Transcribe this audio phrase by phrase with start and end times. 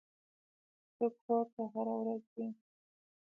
[0.95, 2.47] ته کور ته هره ورځ ځې.